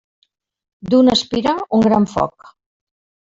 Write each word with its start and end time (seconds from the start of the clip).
D'una 0.93 1.13
espira, 1.17 1.53
un 1.79 1.85
gran 1.89 2.09
foc. 2.13 2.49